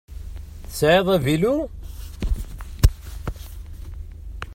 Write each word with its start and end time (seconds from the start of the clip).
Tesɛiḍ 0.67 1.07
avilu? 1.15 1.55